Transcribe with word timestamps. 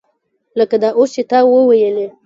لکه 0.59 0.75
دا 0.83 0.89
اوس 0.97 1.09
چې 1.15 1.21
تا 1.29 1.39
وویلې. 1.43 2.07